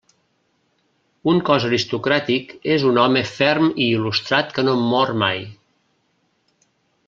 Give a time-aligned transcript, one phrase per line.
[1.33, 5.45] Un cos aristocràtic és un home ferm i il·lustrat que no mor mai.